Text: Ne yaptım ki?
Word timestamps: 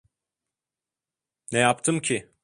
Ne 1.51 1.59
yaptım 1.59 1.99
ki? 2.01 2.31